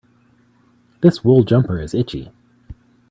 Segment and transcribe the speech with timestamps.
[1.01, 2.31] This wool jumper is itchy.